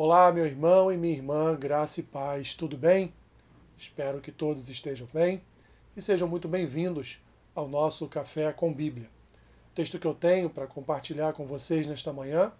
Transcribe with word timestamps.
Olá, 0.00 0.30
meu 0.30 0.46
irmão 0.46 0.92
e 0.92 0.96
minha 0.96 1.12
irmã, 1.12 1.56
graça 1.56 1.98
e 1.98 2.04
paz, 2.04 2.54
tudo 2.54 2.76
bem? 2.76 3.12
Espero 3.76 4.20
que 4.20 4.30
todos 4.30 4.68
estejam 4.68 5.08
bem 5.12 5.42
e 5.96 6.00
sejam 6.00 6.28
muito 6.28 6.46
bem-vindos 6.46 7.20
ao 7.52 7.66
nosso 7.66 8.06
Café 8.06 8.52
com 8.52 8.72
Bíblia. 8.72 9.10
O 9.72 9.74
texto 9.74 9.98
que 9.98 10.06
eu 10.06 10.14
tenho 10.14 10.48
para 10.48 10.68
compartilhar 10.68 11.32
com 11.32 11.44
vocês 11.44 11.84
nesta 11.84 12.12
manhã, 12.12 12.52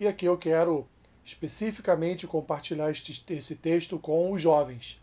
e 0.00 0.08
aqui 0.08 0.26
eu 0.26 0.36
quero 0.36 0.84
especificamente 1.24 2.26
compartilhar 2.26 2.90
este, 2.90 3.24
esse 3.32 3.54
texto 3.54 3.96
com 3.96 4.32
os 4.32 4.42
jovens. 4.42 5.00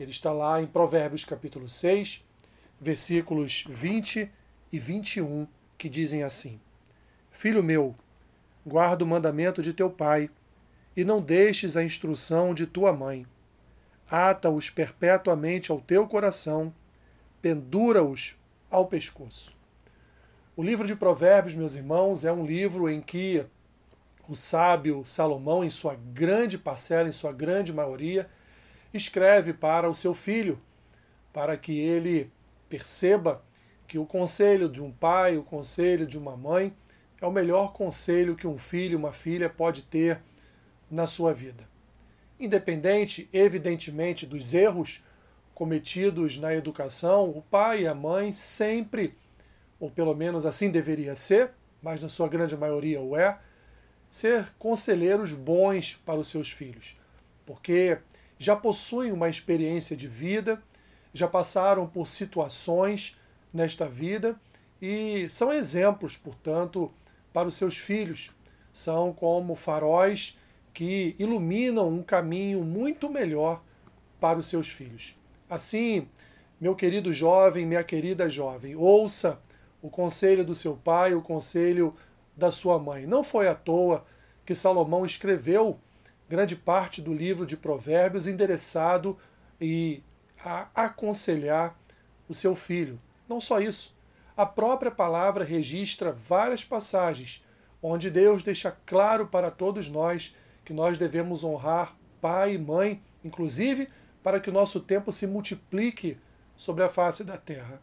Ele 0.00 0.10
está 0.10 0.32
lá 0.32 0.60
em 0.60 0.66
Provérbios 0.66 1.24
capítulo 1.24 1.68
6, 1.68 2.24
versículos 2.80 3.62
20 3.68 4.28
e 4.72 4.78
21, 4.80 5.46
que 5.78 5.88
dizem 5.88 6.24
assim: 6.24 6.60
Filho 7.30 7.62
meu, 7.62 7.94
guarda 8.66 9.04
o 9.04 9.06
mandamento 9.06 9.62
de 9.62 9.72
teu 9.72 9.88
pai 9.88 10.28
e 10.96 11.04
não 11.04 11.20
deixes 11.20 11.76
a 11.76 11.84
instrução 11.84 12.54
de 12.54 12.66
tua 12.66 12.92
mãe. 12.92 13.26
Ata-os 14.10 14.68
perpetuamente 14.68 15.70
ao 15.70 15.80
teu 15.80 16.06
coração, 16.06 16.72
pendura-os 17.40 18.36
ao 18.70 18.86
pescoço. 18.86 19.56
O 20.54 20.62
livro 20.62 20.86
de 20.86 20.94
Provérbios, 20.94 21.54
meus 21.54 21.74
irmãos, 21.74 22.24
é 22.24 22.32
um 22.32 22.44
livro 22.44 22.90
em 22.90 23.00
que 23.00 23.44
o 24.28 24.34
sábio 24.34 25.04
Salomão, 25.04 25.64
em 25.64 25.70
sua 25.70 25.94
grande 25.94 26.58
parcela, 26.58 27.08
em 27.08 27.12
sua 27.12 27.32
grande 27.32 27.72
maioria, 27.72 28.28
escreve 28.92 29.52
para 29.52 29.88
o 29.88 29.94
seu 29.94 30.12
filho, 30.12 30.60
para 31.32 31.56
que 31.56 31.78
ele 31.78 32.30
perceba 32.68 33.42
que 33.88 33.98
o 33.98 34.06
conselho 34.06 34.68
de 34.68 34.82
um 34.82 34.92
pai, 34.92 35.36
o 35.36 35.42
conselho 35.42 36.06
de 36.06 36.18
uma 36.18 36.36
mãe, 36.36 36.74
é 37.20 37.26
o 37.26 37.30
melhor 37.30 37.72
conselho 37.72 38.36
que 38.36 38.46
um 38.46 38.58
filho, 38.58 38.98
uma 38.98 39.12
filha 39.12 39.48
pode 39.48 39.82
ter 39.82 40.20
na 40.92 41.06
sua 41.06 41.32
vida. 41.32 41.66
Independente, 42.38 43.28
evidentemente, 43.32 44.26
dos 44.26 44.52
erros 44.52 45.02
cometidos 45.54 46.36
na 46.36 46.54
educação, 46.54 47.30
o 47.30 47.40
pai 47.40 47.82
e 47.82 47.88
a 47.88 47.94
mãe 47.94 48.30
sempre, 48.30 49.16
ou 49.80 49.90
pelo 49.90 50.14
menos 50.14 50.44
assim 50.44 50.70
deveria 50.70 51.16
ser, 51.16 51.52
mas 51.82 52.02
na 52.02 52.08
sua 52.08 52.28
grande 52.28 52.56
maioria 52.56 53.00
o 53.00 53.16
é, 53.16 53.38
ser 54.10 54.50
conselheiros 54.58 55.32
bons 55.32 55.98
para 56.04 56.20
os 56.20 56.28
seus 56.28 56.50
filhos, 56.50 56.96
porque 57.46 57.98
já 58.38 58.54
possuem 58.54 59.12
uma 59.12 59.30
experiência 59.30 59.96
de 59.96 60.06
vida, 60.06 60.62
já 61.14 61.26
passaram 61.26 61.86
por 61.86 62.06
situações 62.06 63.16
nesta 63.52 63.88
vida 63.88 64.38
e 64.80 65.26
são 65.30 65.52
exemplos, 65.52 66.16
portanto, 66.16 66.92
para 67.32 67.48
os 67.48 67.54
seus 67.54 67.78
filhos. 67.78 68.32
São 68.72 69.12
como 69.12 69.54
faróis 69.54 70.36
que 70.72 71.14
iluminam 71.18 71.88
um 71.88 72.02
caminho 72.02 72.62
muito 72.64 73.10
melhor 73.10 73.62
para 74.20 74.38
os 74.38 74.46
seus 74.46 74.68
filhos. 74.68 75.14
Assim, 75.48 76.08
meu 76.60 76.74
querido 76.74 77.12
jovem, 77.12 77.66
minha 77.66 77.84
querida 77.84 78.28
jovem, 78.28 78.74
ouça 78.76 79.38
o 79.82 79.90
conselho 79.90 80.44
do 80.44 80.54
seu 80.54 80.76
pai, 80.76 81.14
o 81.14 81.20
conselho 81.20 81.94
da 82.36 82.50
sua 82.50 82.78
mãe. 82.78 83.06
Não 83.06 83.22
foi 83.22 83.48
à 83.48 83.54
toa 83.54 84.04
que 84.46 84.54
Salomão 84.54 85.04
escreveu 85.04 85.78
grande 86.28 86.56
parte 86.56 87.02
do 87.02 87.12
livro 87.12 87.44
de 87.44 87.56
Provérbios 87.56 88.26
endereçado 88.26 89.18
e 89.60 90.02
a 90.44 90.68
aconselhar 90.74 91.78
o 92.28 92.34
seu 92.34 92.54
filho. 92.54 92.98
Não 93.28 93.40
só 93.40 93.60
isso, 93.60 93.94
a 94.36 94.46
própria 94.46 94.90
palavra 94.90 95.44
registra 95.44 96.10
várias 96.10 96.64
passagens 96.64 97.44
onde 97.82 98.10
Deus 98.10 98.42
deixa 98.42 98.70
claro 98.86 99.26
para 99.26 99.50
todos 99.50 99.88
nós 99.88 100.34
que 100.64 100.72
nós 100.72 100.98
devemos 100.98 101.44
honrar 101.44 101.96
pai 102.20 102.54
e 102.54 102.58
mãe, 102.58 103.02
inclusive 103.24 103.88
para 104.22 104.38
que 104.38 104.50
o 104.50 104.52
nosso 104.52 104.80
tempo 104.80 105.10
se 105.10 105.26
multiplique 105.26 106.16
sobre 106.56 106.84
a 106.84 106.88
face 106.88 107.24
da 107.24 107.36
terra. 107.36 107.80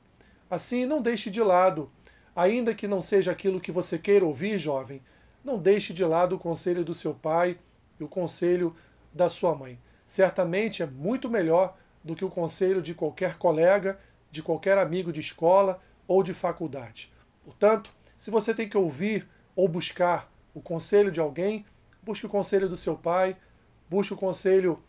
Assim, 0.49 0.85
não 0.85 1.01
deixe 1.01 1.29
de 1.29 1.41
lado, 1.41 1.91
ainda 2.35 2.73
que 2.73 2.87
não 2.87 3.01
seja 3.01 3.31
aquilo 3.31 3.59
que 3.59 3.71
você 3.71 3.99
queira 3.99 4.25
ouvir, 4.25 4.57
jovem, 4.57 5.01
não 5.43 5.57
deixe 5.57 5.93
de 5.93 6.03
lado 6.05 6.35
o 6.35 6.39
conselho 6.39 6.83
do 6.83 6.93
seu 6.93 7.13
pai 7.13 7.57
e 7.99 8.03
o 8.03 8.07
conselho 8.07 8.75
da 9.13 9.29
sua 9.29 9.53
mãe. 9.53 9.79
Certamente 10.05 10.81
é 10.81 10.85
muito 10.85 11.29
melhor 11.29 11.77
do 12.03 12.15
que 12.15 12.25
o 12.25 12.29
conselho 12.29 12.81
de 12.81 12.93
qualquer 12.93 13.35
colega, 13.37 13.99
de 14.31 14.41
qualquer 14.41 14.77
amigo 14.77 15.11
de 15.11 15.19
escola 15.19 15.81
ou 16.07 16.23
de 16.23 16.33
faculdade. 16.33 17.11
Portanto, 17.43 17.91
se 18.17 18.31
você 18.31 18.53
tem 18.53 18.67
que 18.67 18.77
ouvir 18.77 19.27
ou 19.55 19.67
buscar 19.67 20.31
o 20.53 20.61
conselho 20.61 21.11
de 21.11 21.19
alguém, 21.19 21.65
busque 22.09 22.25
o 22.25 22.29
conselho 22.29 22.67
do 22.67 22.75
seu 22.75 22.95
pai, 22.95 23.37
busque 23.87 24.15
o 24.15 24.17
conselho 24.17 24.81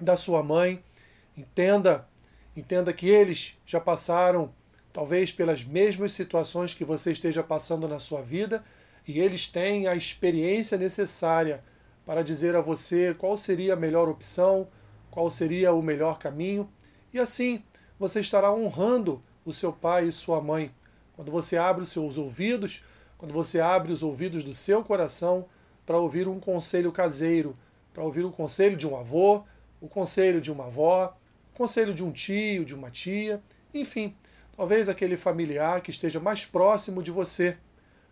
da 0.00 0.16
sua 0.16 0.42
mãe. 0.42 0.82
Entenda, 1.36 2.08
entenda 2.56 2.90
que 2.90 3.06
eles 3.06 3.58
já 3.66 3.78
passaram 3.78 4.50
talvez 4.90 5.30
pelas 5.30 5.62
mesmas 5.62 6.12
situações 6.12 6.72
que 6.72 6.86
você 6.86 7.12
esteja 7.12 7.42
passando 7.42 7.86
na 7.86 7.98
sua 7.98 8.22
vida 8.22 8.64
e 9.06 9.20
eles 9.20 9.46
têm 9.46 9.88
a 9.88 9.94
experiência 9.94 10.78
necessária 10.78 11.62
para 12.06 12.22
dizer 12.22 12.56
a 12.56 12.62
você 12.62 13.12
qual 13.12 13.36
seria 13.36 13.74
a 13.74 13.76
melhor 13.76 14.08
opção, 14.08 14.68
qual 15.10 15.28
seria 15.28 15.74
o 15.74 15.82
melhor 15.82 16.18
caminho, 16.18 16.72
e 17.12 17.18
assim 17.18 17.62
você 17.98 18.20
estará 18.20 18.50
honrando 18.50 19.22
o 19.44 19.52
seu 19.52 19.70
pai 19.70 20.08
e 20.08 20.12
sua 20.12 20.40
mãe. 20.40 20.74
Quando 21.14 21.30
você 21.30 21.58
abre 21.58 21.82
os 21.82 21.90
seus 21.90 22.16
ouvidos, 22.16 22.86
quando 23.18 23.34
você 23.34 23.60
abre 23.60 23.92
os 23.92 24.02
ouvidos 24.02 24.42
do 24.42 24.54
seu 24.54 24.82
coração 24.82 25.46
para 25.88 25.96
ouvir 25.96 26.28
um 26.28 26.38
conselho 26.38 26.92
caseiro, 26.92 27.56
para 27.94 28.04
ouvir 28.04 28.22
o 28.22 28.30
conselho 28.30 28.76
de 28.76 28.86
um 28.86 28.94
avô, 28.94 29.42
o 29.80 29.88
conselho 29.88 30.38
de 30.38 30.52
uma 30.52 30.66
avó, 30.66 31.16
o 31.54 31.56
conselho 31.56 31.94
de 31.94 32.04
um 32.04 32.12
tio, 32.12 32.62
de 32.62 32.74
uma 32.74 32.90
tia, 32.90 33.42
enfim, 33.72 34.14
talvez 34.54 34.90
aquele 34.90 35.16
familiar 35.16 35.80
que 35.80 35.90
esteja 35.90 36.20
mais 36.20 36.44
próximo 36.44 37.02
de 37.02 37.10
você. 37.10 37.56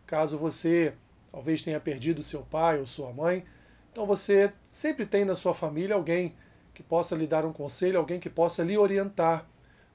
Caso 0.07 0.39
você 0.39 0.95
talvez 1.31 1.61
tenha 1.61 1.79
perdido 1.79 2.23
seu 2.23 2.41
pai 2.45 2.79
ou 2.79 2.87
sua 2.87 3.13
mãe, 3.13 3.45
então 3.93 4.07
você 4.07 4.51
sempre 4.71 5.05
tem 5.05 5.27
na 5.27 5.35
sua 5.35 5.53
família 5.53 5.97
alguém 5.97 6.35
que 6.73 6.83
possa 6.83 7.15
lhe 7.15 7.27
dar 7.27 7.45
um 7.45 7.53
conselho, 7.53 7.99
alguém 7.99 8.19
que 8.19 8.31
possa 8.31 8.65
lhe 8.65 8.79
orientar 8.79 9.47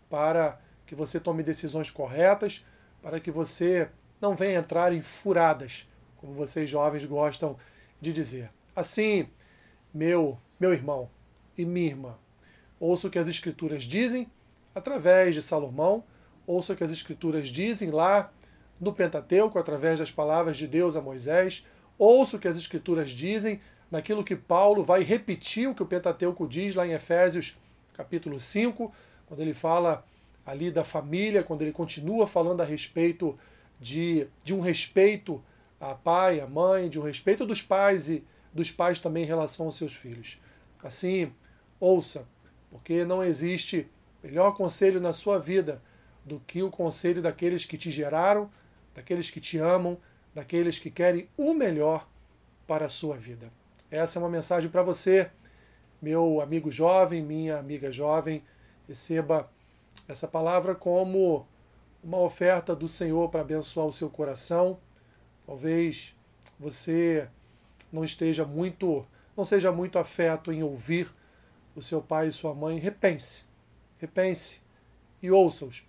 para 0.07 0.61
que 0.85 0.93
você 0.93 1.19
tome 1.19 1.41
decisões 1.41 1.89
corretas, 1.89 2.63
para 3.01 3.19
que 3.19 3.31
você 3.31 3.89
não 4.21 4.35
venha 4.35 4.59
entrar 4.59 4.93
em 4.93 5.01
furadas, 5.01 5.89
como 6.17 6.31
vocês 6.31 6.69
jovens 6.69 7.03
gostam 7.05 7.57
de 8.01 8.11
dizer. 8.11 8.49
Assim, 8.75 9.27
meu, 9.93 10.37
meu 10.59 10.73
irmão 10.73 11.09
e 11.57 11.63
minha 11.63 11.87
irmã, 11.87 12.15
ouça 12.79 13.07
o 13.07 13.11
que 13.11 13.19
as 13.19 13.27
Escrituras 13.27 13.83
dizem 13.83 14.29
através 14.73 15.35
de 15.35 15.41
Salomão, 15.41 16.03
ouça 16.47 16.73
o 16.73 16.75
que 16.75 16.83
as 16.83 16.91
Escrituras 16.91 17.47
dizem 17.47 17.91
lá 17.91 18.33
no 18.79 18.91
Pentateuco, 18.91 19.59
através 19.59 19.99
das 19.99 20.09
palavras 20.09 20.57
de 20.57 20.67
Deus 20.67 20.95
a 20.95 21.01
Moisés, 21.01 21.67
ouça 21.97 22.37
o 22.37 22.39
que 22.39 22.47
as 22.47 22.57
Escrituras 22.57 23.11
dizem 23.11 23.61
naquilo 23.91 24.23
que 24.23 24.35
Paulo 24.35 24.83
vai 24.83 25.03
repetir 25.03 25.69
o 25.69 25.75
que 25.75 25.83
o 25.83 25.85
Pentateuco 25.85 26.47
diz 26.47 26.73
lá 26.73 26.87
em 26.87 26.93
Efésios 26.93 27.57
capítulo 27.93 28.39
5, 28.39 28.91
quando 29.27 29.41
ele 29.41 29.53
fala 29.53 30.03
ali 30.45 30.71
da 30.71 30.83
família, 30.83 31.43
quando 31.43 31.61
ele 31.61 31.71
continua 31.71 32.25
falando 32.25 32.61
a 32.61 32.65
respeito 32.65 33.37
de, 33.79 34.27
de 34.43 34.55
um 34.55 34.61
respeito 34.61 35.43
a 35.81 35.95
pai, 35.95 36.39
a 36.39 36.45
mãe, 36.45 36.87
de 36.87 36.99
um 36.99 37.03
respeito 37.03 37.43
dos 37.43 37.63
pais 37.63 38.07
e 38.07 38.23
dos 38.53 38.71
pais 38.71 38.99
também 38.99 39.23
em 39.23 39.27
relação 39.27 39.65
aos 39.65 39.75
seus 39.75 39.93
filhos. 39.93 40.39
Assim, 40.83 41.33
ouça, 41.79 42.27
porque 42.69 43.03
não 43.03 43.23
existe 43.23 43.89
melhor 44.23 44.55
conselho 44.55 45.01
na 45.01 45.11
sua 45.11 45.39
vida 45.39 45.81
do 46.23 46.39
que 46.41 46.61
o 46.61 46.69
conselho 46.69 47.19
daqueles 47.19 47.65
que 47.65 47.79
te 47.79 47.89
geraram, 47.89 48.49
daqueles 48.93 49.31
que 49.31 49.39
te 49.39 49.57
amam, 49.57 49.97
daqueles 50.35 50.77
que 50.77 50.91
querem 50.91 51.27
o 51.35 51.51
melhor 51.53 52.07
para 52.67 52.85
a 52.85 52.89
sua 52.89 53.17
vida. 53.17 53.51
Essa 53.89 54.19
é 54.19 54.21
uma 54.21 54.29
mensagem 54.29 54.69
para 54.69 54.83
você, 54.83 55.31
meu 55.99 56.41
amigo 56.41 56.71
jovem, 56.71 57.23
minha 57.23 57.57
amiga 57.57 57.91
jovem. 57.91 58.43
Receba 58.87 59.49
essa 60.07 60.27
palavra 60.27 60.75
como 60.75 61.47
uma 62.03 62.19
oferta 62.19 62.75
do 62.75 62.87
Senhor 62.87 63.29
para 63.29 63.41
abençoar 63.41 63.87
o 63.87 63.91
seu 63.91 64.09
coração 64.09 64.77
Talvez 65.51 66.15
você 66.57 67.27
não 67.91 68.05
esteja 68.05 68.45
muito, 68.45 69.05
não 69.35 69.43
seja 69.43 69.69
muito 69.69 69.99
afeto 69.99 70.49
em 70.49 70.63
ouvir 70.63 71.09
o 71.75 71.81
seu 71.81 72.01
pai 72.01 72.27
e 72.27 72.31
sua 72.31 72.55
mãe. 72.55 72.79
Repense, 72.79 73.43
repense 73.97 74.61
e 75.21 75.29
ouça-os. 75.29 75.85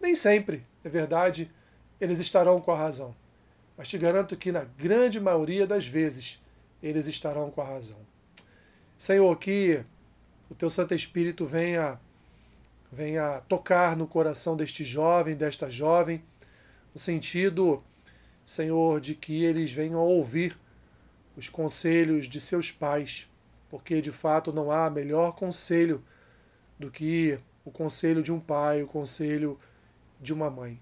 Nem 0.00 0.14
sempre, 0.14 0.64
é 0.82 0.88
verdade, 0.88 1.52
eles 2.00 2.20
estarão 2.20 2.58
com 2.58 2.72
a 2.72 2.78
razão. 2.78 3.14
Mas 3.76 3.88
te 3.90 3.98
garanto 3.98 4.34
que 4.34 4.50
na 4.50 4.64
grande 4.64 5.20
maioria 5.20 5.66
das 5.66 5.86
vezes 5.86 6.40
eles 6.82 7.06
estarão 7.06 7.50
com 7.50 7.60
a 7.60 7.66
razão. 7.66 8.00
Senhor, 8.96 9.36
que 9.36 9.84
o 10.48 10.54
teu 10.54 10.70
Santo 10.70 10.94
Espírito 10.94 11.44
venha 11.44 12.00
venha 12.90 13.42
tocar 13.46 13.94
no 13.94 14.06
coração 14.06 14.56
deste 14.56 14.82
jovem, 14.82 15.36
desta 15.36 15.68
jovem, 15.68 16.24
no 16.94 16.98
sentido 16.98 17.84
Senhor, 18.44 19.00
de 19.00 19.14
que 19.14 19.44
eles 19.44 19.72
venham 19.72 20.00
a 20.00 20.04
ouvir 20.04 20.58
os 21.36 21.48
conselhos 21.48 22.28
de 22.28 22.40
seus 22.40 22.70
pais, 22.70 23.30
porque 23.70 24.00
de 24.00 24.10
fato 24.10 24.52
não 24.52 24.70
há 24.70 24.90
melhor 24.90 25.32
conselho 25.34 26.02
do 26.78 26.90
que 26.90 27.38
o 27.64 27.70
conselho 27.70 28.22
de 28.22 28.32
um 28.32 28.40
pai, 28.40 28.82
o 28.82 28.86
conselho 28.86 29.58
de 30.20 30.32
uma 30.32 30.50
mãe. 30.50 30.80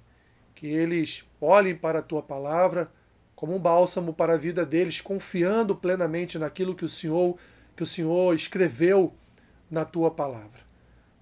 Que 0.54 0.66
eles 0.66 1.26
olhem 1.40 1.76
para 1.76 2.00
a 2.00 2.02
tua 2.02 2.22
palavra 2.22 2.90
como 3.34 3.54
um 3.54 3.58
bálsamo 3.58 4.12
para 4.12 4.34
a 4.34 4.36
vida 4.36 4.66
deles, 4.66 5.00
confiando 5.00 5.74
plenamente 5.74 6.38
naquilo 6.38 6.74
que 6.74 6.84
o 6.84 6.88
Senhor, 6.88 7.38
que 7.74 7.82
o 7.82 7.86
Senhor 7.86 8.34
escreveu 8.34 9.14
na 9.70 9.84
tua 9.84 10.10
palavra. 10.10 10.60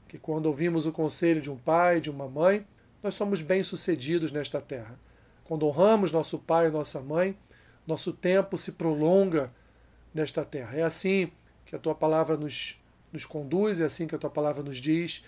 Que 0.08 0.18
quando 0.18 0.46
ouvimos 0.46 0.86
o 0.86 0.92
conselho 0.92 1.40
de 1.40 1.50
um 1.50 1.56
pai, 1.56 2.00
de 2.00 2.10
uma 2.10 2.26
mãe, 2.26 2.66
nós 3.02 3.14
somos 3.14 3.40
bem-sucedidos 3.40 4.32
nesta 4.32 4.60
terra. 4.60 4.98
Quando 5.48 5.66
honramos 5.66 6.12
nosso 6.12 6.38
pai 6.38 6.66
e 6.66 6.70
nossa 6.70 7.00
mãe, 7.00 7.34
nosso 7.86 8.12
tempo 8.12 8.58
se 8.58 8.72
prolonga 8.72 9.50
nesta 10.12 10.44
terra. 10.44 10.76
É 10.76 10.82
assim 10.82 11.32
que 11.64 11.74
a 11.74 11.78
tua 11.78 11.94
palavra 11.94 12.36
nos, 12.36 12.78
nos 13.10 13.24
conduz, 13.24 13.80
é 13.80 13.86
assim 13.86 14.06
que 14.06 14.14
a 14.14 14.18
tua 14.18 14.28
palavra 14.28 14.62
nos 14.62 14.76
diz, 14.76 15.24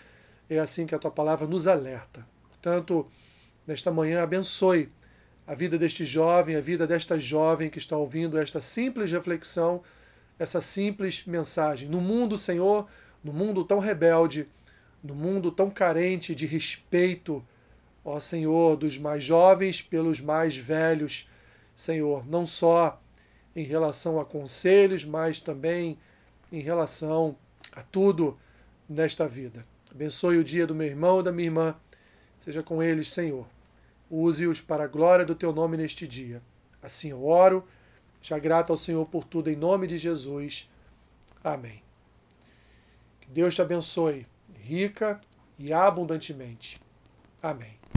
é 0.51 0.59
assim 0.59 0.85
que 0.85 0.95
a 0.95 0.99
tua 0.99 1.11
palavra 1.11 1.49
nos 1.49 1.67
alerta. 1.67 2.27
Portanto, 2.51 3.11
nesta 3.67 3.91
manhã, 3.91 4.23
abençoe 4.23 4.93
a 5.47 5.55
vida 5.55 5.79
deste 5.79 6.05
jovem, 6.05 6.55
a 6.55 6.61
vida 6.61 6.87
desta 6.87 7.19
jovem 7.19 7.71
que 7.71 7.79
está 7.79 7.97
ouvindo 7.97 8.39
esta 8.39 8.61
simples 8.61 9.11
reflexão, 9.11 9.83
essa 10.39 10.61
simples 10.61 11.25
mensagem. 11.25 11.89
No 11.89 11.99
mundo, 11.99 12.37
Senhor, 12.37 12.87
no 13.25 13.33
mundo 13.33 13.65
tão 13.65 13.79
rebelde, 13.79 14.47
no 15.03 15.15
mundo 15.15 15.51
tão 15.51 15.71
carente 15.71 16.35
de 16.35 16.45
respeito, 16.45 17.43
ó 18.05 18.19
Senhor, 18.20 18.76
dos 18.76 18.99
mais 18.99 19.23
jovens 19.23 19.82
pelos 19.82 20.20
mais 20.20 20.56
velhos, 20.56 21.29
Senhor, 21.75 22.26
não 22.26 22.44
só 22.44 23.00
em 23.55 23.64
relação 23.64 24.20
a 24.20 24.25
conselhos, 24.25 25.05
mas 25.05 25.41
também 25.41 25.99
em 26.52 26.61
relação 26.61 27.37
a 27.73 27.82
tudo 27.82 28.38
nesta 28.88 29.26
vida. 29.26 29.64
Abençoe 29.91 30.38
o 30.38 30.44
dia 30.44 30.67
do 30.67 30.75
meu 30.75 30.87
irmão 30.87 31.20
e 31.20 31.23
da 31.23 31.32
minha 31.32 31.47
irmã. 31.47 31.75
Seja 32.38 32.62
com 32.62 32.82
eles, 32.82 33.11
Senhor. 33.11 33.47
Use-os 34.11 34.61
para 34.61 34.85
a 34.85 34.88
glória 34.88 35.25
do 35.25 35.35
teu 35.35 35.52
nome 35.52 35.76
neste 35.76 36.06
dia. 36.06 36.43
Assim 36.82 37.11
eu 37.11 37.25
oro, 37.25 37.67
já 38.23 38.38
grato 38.38 38.70
ao 38.70 38.76
Senhor 38.76 39.06
por 39.06 39.25
tudo, 39.25 39.50
em 39.50 39.56
nome 39.56 39.87
de 39.87 39.97
Jesus. 39.97 40.70
Amém. 41.43 41.82
Que 43.20 43.31
Deus 43.31 43.55
te 43.55 43.62
abençoe 43.62 44.26
rica 44.55 45.20
e 45.58 45.73
abundantemente. 45.73 46.79
Amém. 47.43 47.91